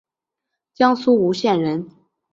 [0.73, 1.87] 江苏吴县人。